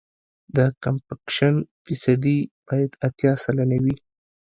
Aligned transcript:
د 0.55 0.57
کمپکشن 0.83 1.55
فیصدي 1.85 2.37
باید 2.67 2.91
اتیا 3.07 3.33
سلنه 3.43 3.77
وي 3.83 3.95